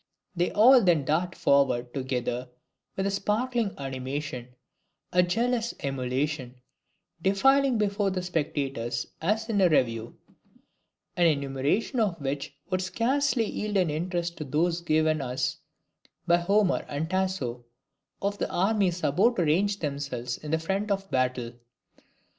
They 0.35 0.51
all 0.53 0.81
then 0.83 1.05
dart 1.05 1.35
forward 1.35 1.93
together 1.93 2.49
with 2.95 3.05
a 3.05 3.11
sparkling 3.11 3.75
animation, 3.77 4.47
a 5.13 5.21
jealous 5.21 5.75
emulation, 5.81 6.55
defiling 7.21 7.77
before 7.77 8.09
the 8.09 8.23
spectators 8.23 9.05
as 9.21 9.47
in 9.47 9.61
a 9.61 9.69
review 9.69 10.17
an 11.15 11.27
enumeration 11.27 11.99
of 11.99 12.19
which 12.19 12.57
would 12.71 12.81
scarcely 12.81 13.45
yield 13.47 13.77
in 13.77 13.91
interest 13.91 14.37
to 14.37 14.43
those 14.43 14.81
given 14.81 15.21
us, 15.21 15.59
by 16.25 16.37
Homer 16.37 16.83
and 16.89 17.07
Tasso, 17.07 17.65
of 18.23 18.39
the 18.39 18.49
armies 18.49 19.03
about 19.03 19.35
to 19.35 19.43
range 19.45 19.81
themselves 19.81 20.39
in 20.39 20.49
the 20.49 20.57
front 20.57 20.89
of 20.89 21.11
battle! 21.11 21.53